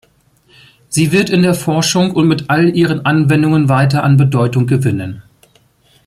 [0.89, 5.21] Sie wird in der Forschung und mit all ihren Anwendungen weiter an Bedeutung gewinnen.